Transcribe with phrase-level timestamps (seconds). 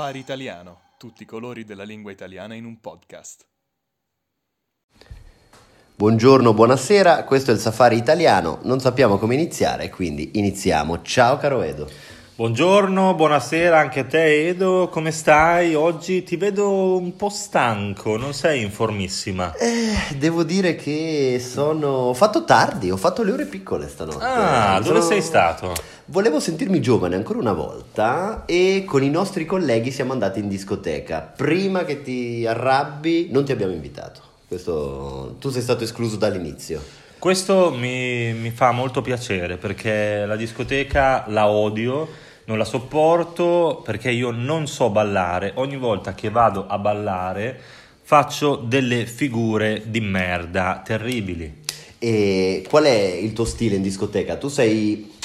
[0.00, 3.44] Safari Italiano, tutti i colori della lingua italiana in un podcast.
[5.94, 11.02] Buongiorno, buonasera, questo è il Safari Italiano, non sappiamo come iniziare, quindi iniziamo.
[11.02, 11.86] Ciao caro Edo.
[12.34, 15.74] Buongiorno, buonasera anche a te Edo, come stai?
[15.74, 19.54] Oggi ti vedo un po' stanco, non sei in formissima.
[19.56, 21.88] Eh, devo dire che sono...
[21.88, 24.24] ho fatto tardi, ho fatto le ore piccole stanotte.
[24.24, 25.74] Ah, dove Sono- sei stato?
[26.10, 31.20] Volevo sentirmi giovane ancora una volta e con i nostri colleghi siamo andati in discoteca.
[31.20, 34.20] Prima che ti arrabbi, non ti abbiamo invitato.
[34.48, 35.36] Questo...
[35.38, 36.82] Tu sei stato escluso dall'inizio.
[37.16, 42.08] Questo mi, mi fa molto piacere perché la discoteca la odio,
[42.46, 45.52] non la sopporto perché io non so ballare.
[45.54, 47.56] Ogni volta che vado a ballare
[48.02, 51.58] faccio delle figure di merda terribili.
[52.00, 54.34] E qual è il tuo stile in discoteca?
[54.34, 55.18] Tu sei...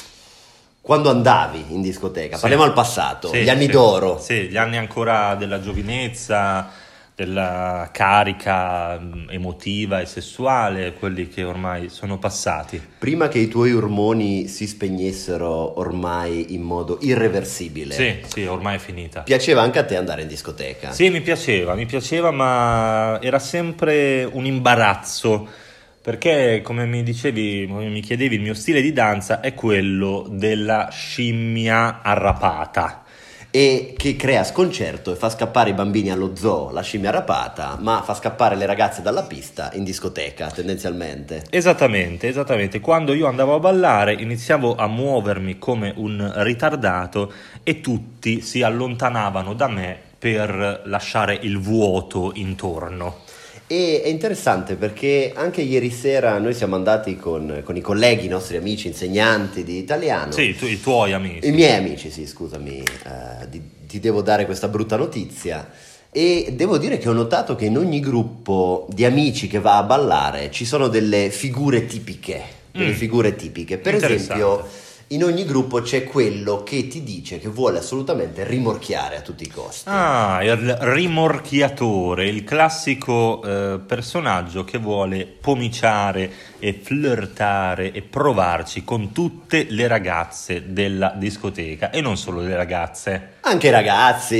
[0.86, 2.36] Quando andavi in discoteca?
[2.36, 2.41] Sì.
[2.41, 3.72] Parliamo al passato, Sì, gli anni sì.
[3.72, 4.19] d'oro.
[4.19, 6.69] Sì, gli anni ancora della giovinezza,
[7.16, 12.80] della carica mh, emotiva e sessuale, quelli che ormai sono passati.
[13.00, 17.95] Prima che i tuoi ormoni si spegnessero ormai in modo irreversibile.
[17.95, 19.22] Sì, sì, ormai è finita.
[19.22, 20.91] Piaceva anche a te andare in discoteca.
[20.91, 25.63] Sì, mi piaceva, mi piaceva, ma era sempre un imbarazzo.
[26.06, 30.89] Perché, come mi dicevi, come mi chiedevi, il mio stile di danza è quello della
[30.92, 33.06] scimmia arrapata.
[33.50, 38.03] E che crea sconcerto e fa scappare i bambini allo zoo, la scimmia rapata, ma
[38.03, 41.44] fa scappare le ragazze dalla pista in discoteca, tendenzialmente.
[41.50, 42.80] Esattamente, esattamente.
[42.80, 49.56] Quando io andavo a ballare iniziavo a muovermi come un ritardato e tutti si allontanavano
[49.56, 53.23] da me per lasciare il vuoto intorno.
[53.67, 58.29] E è interessante perché anche ieri sera noi siamo andati con, con i colleghi, i
[58.29, 60.31] nostri amici, insegnanti di italiano.
[60.31, 61.47] Sì, tu- i tuoi amici.
[61.47, 65.67] I miei amici, sì, scusami, eh, di- ti devo dare questa brutta notizia.
[66.12, 69.84] E devo dire che ho notato che in ogni gruppo di amici che va a
[69.84, 72.41] ballare ci sono delle figure tipiche.
[72.72, 72.95] Delle Mm.
[72.95, 73.78] figure tipiche.
[73.79, 74.67] Per esempio,
[75.09, 79.47] in ogni gruppo c'è quello che ti dice che vuole assolutamente rimorchiare a tutti i
[79.49, 79.83] costi.
[79.88, 89.11] Ah, il rimorchiatore, il classico eh, personaggio che vuole pomiciare e flirtare e provarci con
[89.11, 93.33] tutte le ragazze della discoteca e non solo le ragazze.
[93.41, 94.35] Anche i ragazzi,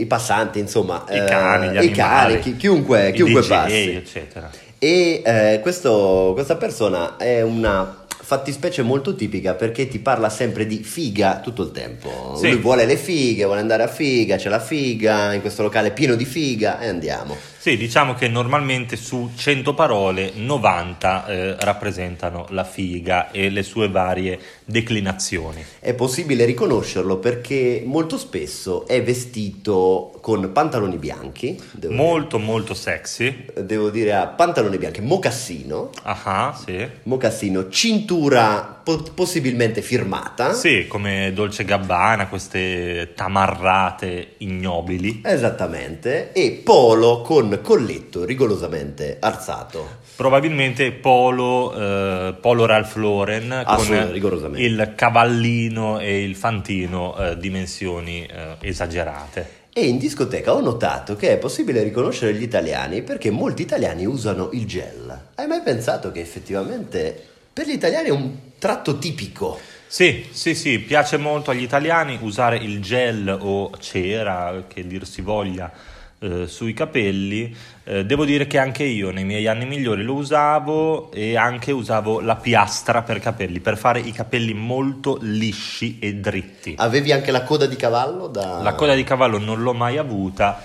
[0.00, 3.90] i passanti, insomma, I cani, gli eh, i cani, animali, chi- chiunque, chiunque DJ, passi.
[3.94, 4.50] eccetera.
[4.82, 7.99] E eh, questo- questa persona è una
[8.30, 12.36] fattispecie molto tipica perché ti parla sempre di figa tutto il tempo.
[12.36, 12.50] Sì.
[12.50, 16.14] Lui vuole le fighe, vuole andare a figa, c'è la figa, in questo locale pieno
[16.14, 17.36] di figa e andiamo.
[17.60, 23.90] Sì, diciamo che normalmente su 100 parole 90 eh, rappresentano la figa e le sue
[23.90, 25.62] varie declinazioni.
[25.78, 31.60] È possibile riconoscerlo perché molto spesso è vestito con pantaloni bianchi,
[31.90, 33.24] Molto molto sexy.
[33.44, 36.88] dire, devo dire a pantaloni bianchi, mocassino, Ah, sì.
[37.02, 40.52] mocassino, cintura po- possibilmente firmata.
[40.52, 45.22] Sì, come Dolce Gabbana, queste tamarrate ignobili.
[45.24, 49.98] Esattamente, e polo con colletto rigorosamente alzato.
[50.16, 58.56] Probabilmente Polo, eh, Polo Ralph Lauren con il cavallino e il fantino eh, dimensioni eh,
[58.60, 59.58] esagerate.
[59.72, 64.50] E in discoteca ho notato che è possibile riconoscere gli italiani perché molti italiani usano
[64.52, 65.18] il gel.
[65.36, 69.58] Hai mai pensato che effettivamente per gli italiani è un tratto tipico?
[69.86, 75.20] Sì, sì, sì, piace molto agli italiani usare il gel o cera, che dir si
[75.20, 75.72] voglia,
[76.20, 77.52] eh, sui capelli.
[77.82, 82.20] Eh, devo dire che anche io nei miei anni migliori lo usavo e anche usavo
[82.20, 86.74] la piastra per capelli, per fare i capelli molto lisci e dritti.
[86.76, 88.60] Avevi anche la coda di cavallo da...
[88.62, 90.62] La coda di cavallo non l'ho mai avuta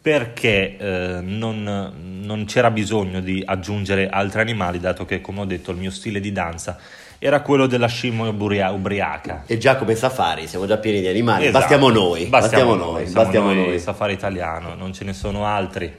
[0.00, 1.92] perché eh, non,
[2.22, 6.20] non c'era bisogno di aggiungere altri animali, dato che, come ho detto, il mio stile
[6.20, 6.78] di danza
[7.20, 9.42] era quello della scimmia ubria- ubriaca.
[9.46, 11.58] E già come safari, siamo già pieni di animali, Esatto.
[11.58, 13.78] bastiamo noi, Bastiamo, bastiamo noi, siamo bastiamo noi, noi.
[13.80, 15.92] Safari italiano, non ce ne sono altri.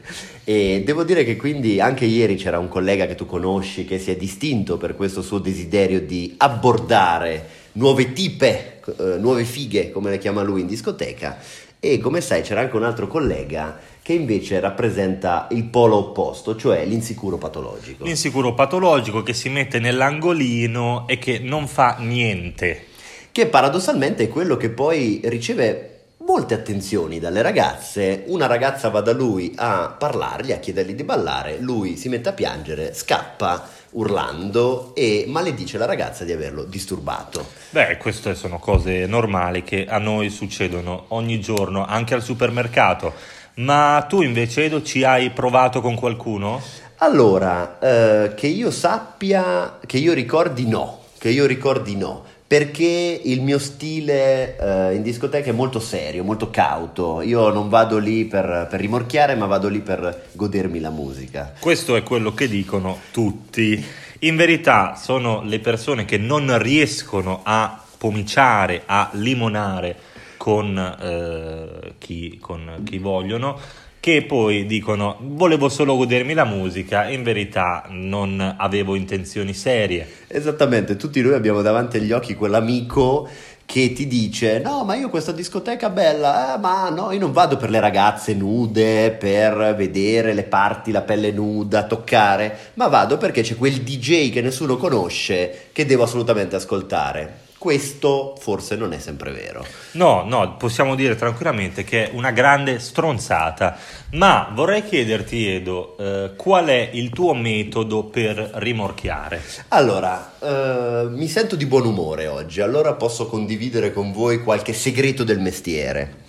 [0.45, 4.11] E devo dire che quindi anche ieri c'era un collega che tu conosci che si
[4.11, 10.17] è distinto per questo suo desiderio di abbordare nuove tipe, eh, nuove fighe, come le
[10.19, 11.37] chiama lui in discoteca.
[11.81, 16.83] E come sai c'era anche un altro collega che invece rappresenta il polo opposto, cioè
[16.85, 18.03] l'insicuro patologico.
[18.03, 22.87] L'insicuro patologico che si mette nell'angolino e che non fa niente.
[23.31, 28.23] che paradossalmente è quello che poi riceve molte attenzioni dalle ragazze.
[28.27, 32.33] Una ragazza va da lui a parlargli, a chiedergli di ballare, lui si mette a
[32.33, 37.45] piangere, scappa, urlando e maledice la ragazza di averlo disturbato.
[37.71, 43.13] Beh, queste sono cose normali che a noi succedono ogni giorno, anche al supermercato.
[43.55, 46.61] Ma tu invece, Edo, ci hai provato con qualcuno?
[46.97, 53.43] Allora, eh, che io sappia, che io ricordi no, che io ricordi no, perché il
[53.43, 57.21] mio stile eh, in discoteca è molto serio, molto cauto.
[57.21, 61.53] Io non vado lì per, per, rimorchiare, ma vado lì per godermi la musica.
[61.59, 63.85] Questo è quello che dicono tutti.
[64.21, 69.95] In verità sono le persone che non riescono a pomiciare, a limonare
[70.37, 73.59] con, eh, chi, con chi vogliono
[73.99, 80.07] che poi dicono volevo solo godermi la musica in verità non avevo intenzioni serie.
[80.27, 83.27] Esattamente, tutti noi abbiamo davanti agli occhi quell'amico
[83.65, 87.57] che ti dice no ma io questa discoteca bella, eh, ma no io non vado
[87.57, 93.41] per le ragazze nude, per vedere le parti, la pelle nuda, toccare, ma vado perché
[93.41, 97.47] c'è quel DJ che nessuno conosce che devo assolutamente ascoltare.
[97.59, 99.65] Questo forse non è sempre vero.
[99.91, 103.77] No, no, possiamo dire tranquillamente che è una grande stronzata.
[104.13, 109.43] Ma vorrei chiederti, Edo, eh, qual è il tuo metodo per rimorchiare?
[109.67, 115.25] Allora, eh, mi sento di buon umore oggi, allora posso condividere con voi qualche segreto
[115.25, 116.27] del mestiere.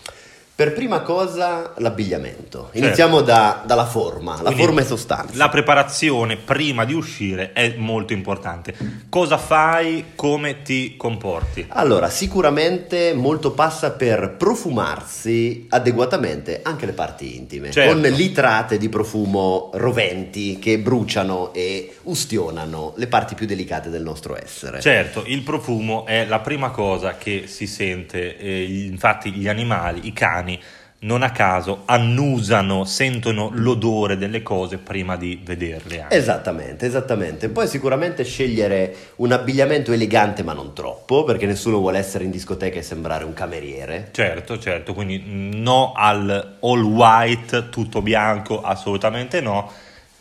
[0.61, 2.65] Per prima cosa l'abbigliamento.
[2.65, 2.77] Certo.
[2.77, 3.33] Iniziamo certo.
[3.33, 5.33] da, dalla forma, la Quindi forma e sostanza.
[5.37, 8.75] La preparazione prima di uscire è molto importante.
[9.09, 11.65] Cosa fai, come ti comporti?
[11.67, 17.95] Allora, sicuramente molto passa per profumarsi adeguatamente anche le parti intime, certo.
[17.95, 24.37] con litrate di profumo roventi che bruciano e ustionano le parti più delicate del nostro
[24.37, 24.81] essere.
[24.81, 30.13] Certo, il profumo è la prima cosa che si sente, eh, infatti gli animali, i
[30.13, 30.61] cani,
[31.03, 36.03] non a caso annusano, sentono l'odore delle cose prima di vederle.
[36.03, 36.15] Anche.
[36.15, 37.49] Esattamente, esattamente.
[37.49, 42.79] Poi sicuramente scegliere un abbigliamento elegante ma non troppo, perché nessuno vuole essere in discoteca
[42.79, 44.09] e sembrare un cameriere.
[44.13, 45.23] Certo, certo, quindi
[45.55, 49.71] no al all white, tutto bianco, assolutamente no.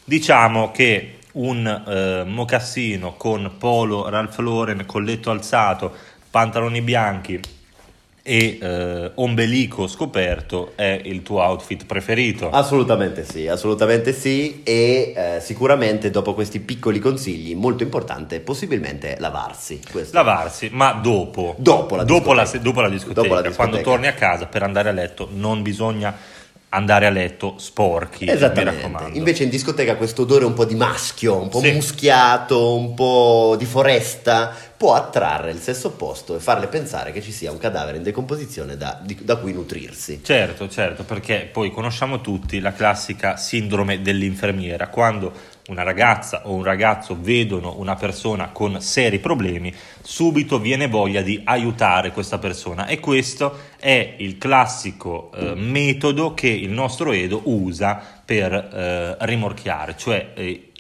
[0.06, 5.92] Diciamo che un eh, mocassino con polo Ralph Lauren, colletto alzato,
[6.30, 7.40] pantaloni bianchi,
[8.30, 12.52] e eh, ombelico scoperto è il tuo outfit preferito?
[12.52, 19.80] Assolutamente sì, assolutamente sì e eh, sicuramente dopo questi piccoli consigli molto importante possibilmente lavarsi.
[19.90, 20.16] Questo.
[20.16, 21.56] Lavarsi, ma dopo.
[21.58, 23.22] Dopo la dopo la, dopo la, discoteca.
[23.22, 23.68] Dopo la discoteca.
[23.68, 26.16] Quando torni a casa per andare a letto non bisogna
[26.70, 28.28] andare a letto sporchi.
[28.30, 29.18] Esattamente.
[29.18, 31.72] Invece in discoteca questo odore un po' di maschio, un po' sì.
[31.72, 37.32] muschiato, un po' di foresta, può attrarre il sesso opposto e farle pensare che ci
[37.32, 40.22] sia un cadavere in decomposizione da, di, da cui nutrirsi.
[40.24, 46.64] Certo, certo, perché poi conosciamo tutti la classica sindrome dell'infermiera, quando una ragazza o un
[46.64, 52.88] ragazzo vedono una persona con seri problemi, subito viene voglia di aiutare questa persona.
[52.88, 59.96] E questo è il classico eh, metodo che il nostro Edo usa per eh, rimorchiare,
[59.98, 60.72] cioè eh,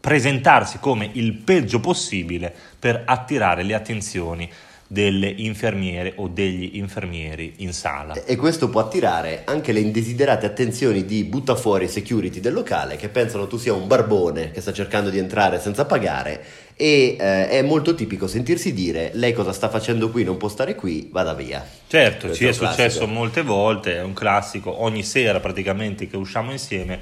[0.00, 4.50] presentarsi come il peggio possibile per attirare le attenzioni
[4.94, 8.14] delle infermiere o degli infermieri in sala.
[8.14, 13.48] E questo può attirare anche le indesiderate attenzioni di buttafuori security del locale che pensano
[13.48, 16.44] tu sia un barbone che sta cercando di entrare senza pagare
[16.76, 20.76] e eh, è molto tipico sentirsi dire lei cosa sta facendo qui, non può stare
[20.76, 21.66] qui, vada via.
[21.88, 26.16] Certo, Questo ci è, è successo molte volte, è un classico, ogni sera praticamente che
[26.16, 27.00] usciamo insieme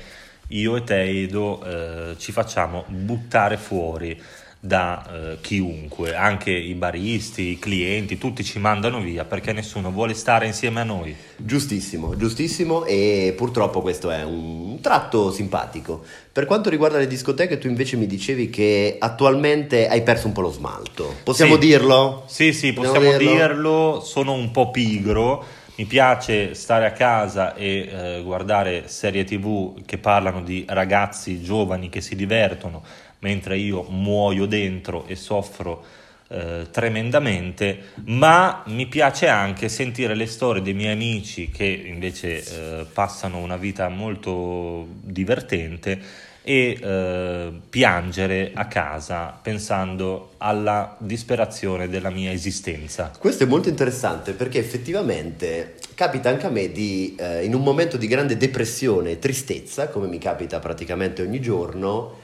[0.48, 4.18] io e te Edo eh, ci facciamo buttare fuori
[4.64, 10.14] da eh, chiunque, anche i baristi, i clienti, tutti ci mandano via perché nessuno vuole
[10.14, 11.16] stare insieme a noi.
[11.36, 16.04] Giustissimo, giustissimo e purtroppo questo è un tratto simpatico.
[16.32, 20.42] Per quanto riguarda le discoteche, tu invece mi dicevi che attualmente hai perso un po'
[20.42, 21.12] lo smalto.
[21.24, 21.58] Possiamo sì.
[21.58, 22.22] dirlo?
[22.28, 23.34] Sì, sì, possiamo, possiamo dirlo?
[23.34, 24.00] dirlo.
[24.04, 25.44] Sono un po' pigro.
[25.74, 31.88] Mi piace stare a casa e eh, guardare serie tv che parlano di ragazzi giovani
[31.88, 32.82] che si divertono
[33.20, 35.82] mentre io muoio dentro e soffro
[36.28, 42.84] eh, tremendamente, ma mi piace anche sentire le storie dei miei amici che invece eh,
[42.92, 46.00] passano una vita molto divertente
[46.42, 53.12] e eh, piangere a casa pensando alla disperazione della mia esistenza.
[53.16, 57.96] Questo è molto interessante perché effettivamente capita anche a me di, eh, in un momento
[57.96, 62.18] di grande depressione e tristezza, come mi capita praticamente ogni giorno,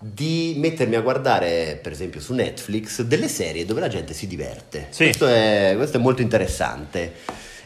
[0.00, 4.86] di mettermi a guardare, per esempio su Netflix, delle serie dove la gente si diverte.
[4.90, 5.04] Sì.
[5.04, 7.12] Questo, è, questo, è, molto interessante.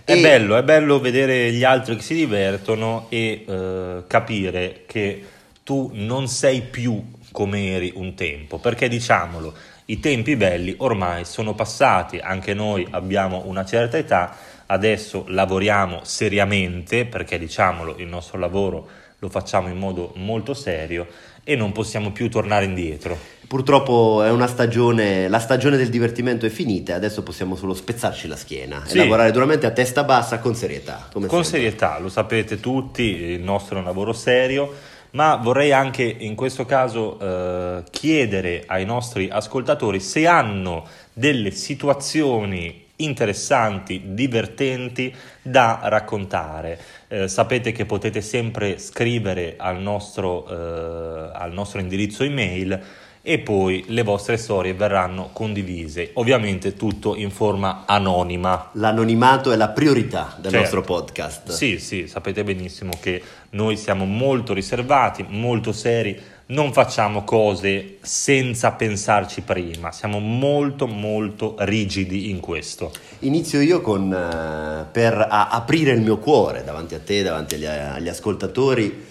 [0.04, 5.22] È bello, è bello vedere gli altri che si divertono e uh, capire che
[5.62, 9.54] tu non sei più come eri un tempo, perché diciamolo,
[9.86, 17.04] i tempi belli ormai sono passati, anche noi abbiamo una certa età, adesso lavoriamo seriamente,
[17.04, 18.88] perché diciamolo, il nostro lavoro
[19.18, 21.06] lo facciamo in modo molto serio
[21.44, 23.16] e non possiamo più tornare indietro.
[23.46, 28.36] Purtroppo è una stagione, la stagione del divertimento è finita, adesso possiamo solo spezzarci la
[28.36, 28.94] schiena Sì.
[28.94, 31.08] e lavorare duramente a testa bassa con serietà.
[31.12, 31.44] Con sempre.
[31.44, 34.72] serietà, lo sapete tutti, il nostro è un lavoro serio,
[35.12, 42.80] ma vorrei anche in questo caso eh, chiedere ai nostri ascoltatori se hanno delle situazioni
[42.96, 46.78] interessanti, divertenti da raccontare.
[47.08, 52.80] Eh, sapete che potete sempre scrivere al nostro, eh, al nostro indirizzo email
[53.24, 58.70] e poi le vostre storie verranno condivise, ovviamente tutto in forma anonima.
[58.72, 60.58] L'anonimato è la priorità del Certo.
[60.58, 61.50] nostro podcast.
[61.52, 68.72] Sì, sì, sapete benissimo che noi siamo molto riservati, molto seri, non facciamo cose senza
[68.72, 72.90] pensarci prima, siamo molto molto rigidi in questo.
[73.20, 78.08] Inizio io con, eh, per aprire il mio cuore davanti a te, davanti agli, agli
[78.08, 79.10] ascoltatori,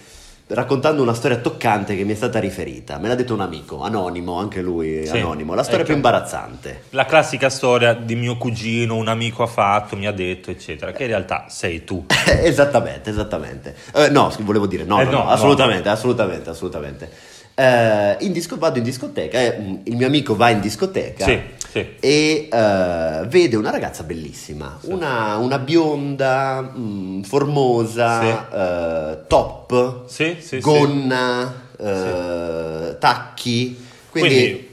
[0.54, 2.98] raccontando una storia toccante che mi è stata riferita.
[2.98, 5.54] Me l'ha detto un amico, anonimo, anche lui Sì, anonimo.
[5.54, 5.88] La storia ecco.
[5.88, 6.82] più imbarazzante.
[6.90, 11.02] La classica storia di mio cugino, un amico ha fatto, mi ha detto, eccetera, che
[11.02, 12.04] in realtà sei tu.
[12.42, 13.74] esattamente, esattamente.
[13.94, 17.10] Eh, no, volevo dire, no, Eh, no, no, no, assolutamente, assolutamente, assolutamente.
[17.54, 21.38] Eh, in disco, vado in discoteca, eh, il mio amico va in discoteca Sì,
[21.72, 21.94] sì.
[22.00, 30.46] e eh, vede una ragazza bellissima, una, una bionda, mm, formosa, eh, top, Sì, sì,
[30.56, 30.60] sì.
[30.60, 33.84] gonna, eh, tacchi.
[34.10, 34.70] Quindi, Quindi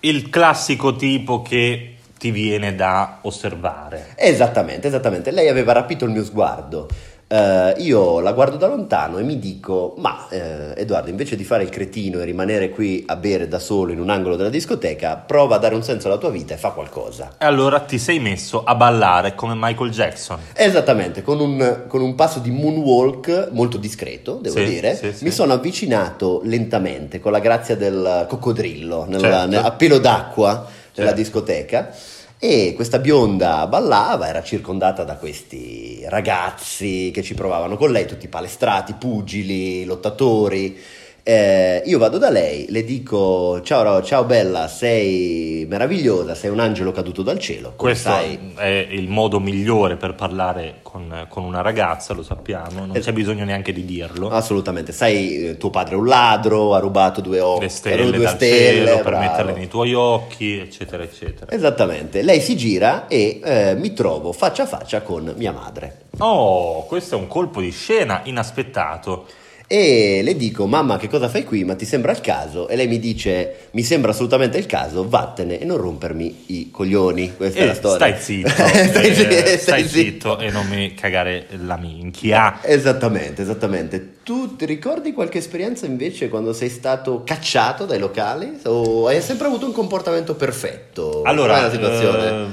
[0.00, 4.14] il classico tipo che ti viene da osservare.
[4.16, 5.30] Esattamente, esattamente.
[5.30, 6.88] Lei aveva rapito il mio sguardo.
[7.32, 11.62] Eh, io la guardo da lontano e mi dico: Ma eh, Edoardo, invece di fare
[11.62, 15.54] il cretino e rimanere qui a bere da solo in un angolo della discoteca, prova
[15.54, 17.34] a dare un senso alla tua vita e fa qualcosa.
[17.38, 20.40] E allora ti sei messo a ballare come Michael Jackson.
[20.54, 25.22] Esattamente, con un, con un passo di moonwalk molto discreto, devo Sì, dire, sì, sì.
[25.22, 29.46] mi sono avvicinato lentamente con la grazia del coccodrillo nella- Certo.
[29.50, 31.14] ne- a pelo d'acqua nella Certo.
[31.14, 31.94] discoteca
[32.42, 38.28] e questa bionda ballava, era circondata da questi ragazzi che ci provavano con lei, tutti
[38.28, 40.74] palestrati, pugili, lottatori.
[41.22, 46.92] Eh, io vado da lei, le dico ciao, ciao bella, sei meravigliosa, sei un angelo
[46.92, 47.74] caduto dal cielo.
[47.76, 52.96] Questo sai, è il modo migliore per parlare con, con una ragazza, lo sappiamo, non
[52.96, 53.00] Eh.
[53.00, 54.30] c'è bisogno neanche di dirlo.
[54.30, 58.34] Assolutamente, sai, eh, tuo padre è un ladro, ha rubato due Le stelle due dal
[58.34, 61.52] stelle, cielo per metterle nei tuoi occhi, eccetera, eccetera.
[61.52, 66.02] Esattamente, lei si gira e eh, mi trovo faccia a faccia con mia madre.
[66.18, 69.26] Oh, questo è un colpo di scena inaspettato.
[69.72, 71.62] E le dico, mamma, che cosa fai qui?
[71.62, 72.66] Ma ti sembra il caso?
[72.66, 77.36] E lei mi dice, mi sembra assolutamente il caso, vattene e non rompermi i coglioni.
[77.36, 77.96] Questa è Eh, la storia.
[78.18, 82.58] stai zitto, stai, eh, stai stai zitto e non mi cagare la minchia.
[82.64, 84.14] Esattamente, esattamente.
[84.24, 88.58] Tu ti ricordi qualche esperienza invece quando sei stato cacciato dai locali?
[88.64, 91.20] O hai sempre avuto un comportamento perfetto?
[91.22, 92.28] Qual è Allora, la situazione?
[92.28, 92.46] eh,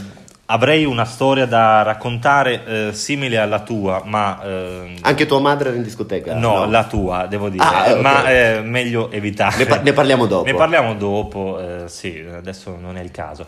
[0.50, 5.78] avrei una storia da raccontare eh, simile alla tua, ma eh, Anche tua madre era
[5.78, 6.36] in discoteca?
[6.36, 8.00] no, la tua, devo dire, Ah, ok.
[8.02, 9.58] ma è meglio evitare.
[9.58, 10.46] Ne, par- ne parliamo dopo.
[10.46, 13.46] Ne parliamo dopo, eh, sì, adesso non è il caso.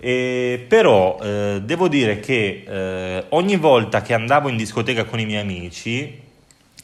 [0.00, 5.26] Eh, però eh, devo dire che eh, ogni volta che andavo in discoteca con i
[5.26, 6.20] miei amici,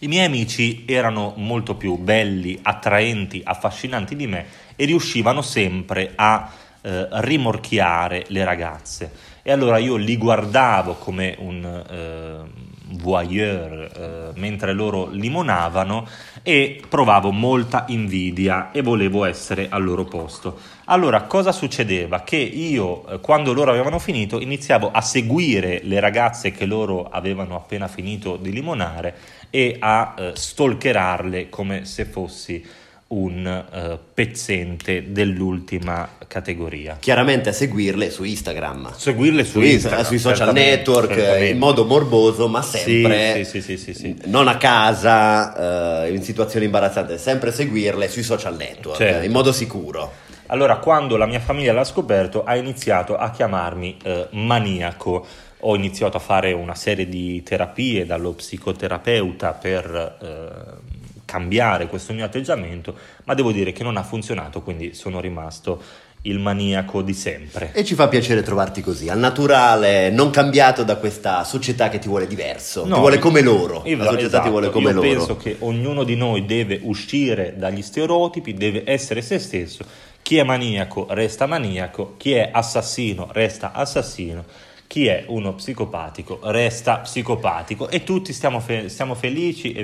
[0.01, 4.45] i miei amici erano molto più belli, attraenti, affascinanti di me
[4.77, 9.11] e riuscivano sempre a eh, rimorchiare le ragazze.
[9.49, 16.05] E allora io li guardavo come un eh, voyeur eh, mentre loro limonavano
[16.43, 20.59] e provavo molta invidia e volevo essere al loro posto.
[20.87, 22.23] Allora cosa succedeva?
[22.23, 27.55] Che io eh, quando loro avevano finito iniziavo a seguire le ragazze che loro avevano
[27.55, 29.15] appena finito di limonare
[29.49, 32.65] e a eh, stalkerarle come se fossi
[33.09, 36.97] un eh, pezzente dell'ultima categoria.
[36.99, 38.93] Chiaramente a seguirle su Instagram.
[38.97, 41.47] Seguirle su Su Insta- Instagram, sui social network, certamente.
[41.49, 44.17] in modo morboso, ma sempre Sì, sì, sì, sì.
[44.25, 49.25] non a casa, eh, in situazioni imbarazzanti, sempre seguirle sui social network, Certo.
[49.25, 50.13] in modo sicuro.
[50.49, 55.27] Allora, quando la mia famiglia l'ha scoperto, ha iniziato a chiamarmi eh, maniaco.
[55.61, 60.96] Ho iniziato a fare una serie di terapie dallo psicoterapeuta per eh,
[61.27, 65.83] cambiare questo mio atteggiamento, ma devo dire che non ha funzionato, quindi sono rimasto
[66.23, 67.71] il maniaco di sempre.
[67.73, 72.09] E ci fa piacere trovarti così, al naturale, non cambiato da questa società che ti
[72.09, 73.83] vuole diverso, No, ti vuole come loro.
[73.85, 75.09] io- La società esatto, ti vuole come io loro.
[75.09, 79.85] penso che ognuno di noi deve uscire dagli stereotipi, deve essere se stesso.
[80.23, 84.45] Chi è maniaco resta maniaco, chi è assassino resta assassino,
[84.89, 89.83] chi è uno psicopatico resta psicopatico e tutti stiamo, fe- stiamo felici e,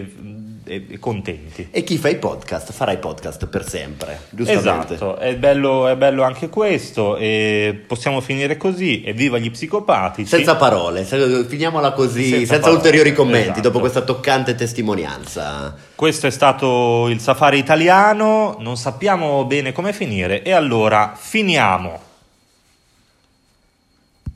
[0.65, 1.69] e- e contenti.
[1.71, 4.95] E chi fa i podcast farà i podcast per sempre, giustamente.
[4.95, 10.29] Esatto, è bello, è bello anche questo e possiamo finire così, evviva gli psicopatici.
[10.29, 13.61] Senza parole, se- finiamola così, Senza senza, ulteriori commenti, esatto.
[13.61, 15.75] dopo questa toccante testimonianza.
[15.95, 22.11] Questo è stato il safari italiano, non sappiamo bene come finire e allora finiamo.